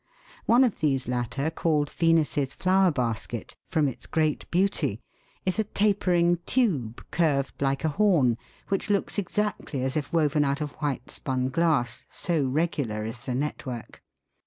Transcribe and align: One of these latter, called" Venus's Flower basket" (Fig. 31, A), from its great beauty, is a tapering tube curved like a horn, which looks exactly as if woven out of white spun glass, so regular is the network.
One 0.47 0.63
of 0.63 0.79
these 0.79 1.07
latter, 1.07 1.51
called" 1.51 1.87
Venus's 1.91 2.55
Flower 2.55 2.89
basket" 2.89 3.55
(Fig. 3.67 3.69
31, 3.69 3.69
A), 3.69 3.71
from 3.71 3.87
its 3.87 4.07
great 4.07 4.49
beauty, 4.49 4.99
is 5.45 5.59
a 5.59 5.63
tapering 5.63 6.39
tube 6.47 7.05
curved 7.11 7.61
like 7.61 7.83
a 7.83 7.89
horn, 7.89 8.39
which 8.69 8.89
looks 8.89 9.19
exactly 9.19 9.83
as 9.83 9.95
if 9.95 10.11
woven 10.11 10.43
out 10.43 10.59
of 10.59 10.71
white 10.81 11.11
spun 11.11 11.49
glass, 11.49 12.05
so 12.09 12.47
regular 12.47 13.05
is 13.05 13.25
the 13.27 13.35
network. 13.35 14.01